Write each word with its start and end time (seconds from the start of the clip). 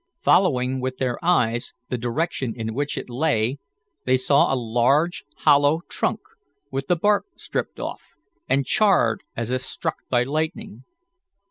Following 0.21 0.79
with 0.81 0.97
their 0.97 1.23
eyes 1.23 1.73
the 1.89 1.97
direction 1.99 2.55
in 2.55 2.73
which 2.73 2.97
it 2.97 3.07
lay, 3.07 3.59
they 4.05 4.17
saw 4.17 4.51
a 4.51 4.57
large, 4.57 5.23
hollow 5.45 5.81
trunk, 5.89 6.21
with 6.71 6.87
the 6.87 6.95
bark 6.95 7.27
stripped 7.35 7.79
off, 7.79 8.01
and 8.49 8.65
charred 8.65 9.21
as 9.37 9.51
if 9.51 9.61
struck 9.61 9.97
by 10.09 10.23
lightning. 10.23 10.85